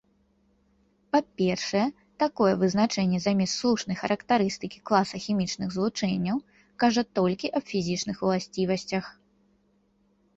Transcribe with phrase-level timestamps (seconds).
[1.15, 1.81] Па-першае,
[2.23, 6.37] такое вызначэнне замест слушнай характарыстыкі класа хімічных злучэнняў
[6.85, 9.05] кажа толькі аб фізічных уласцівасцях.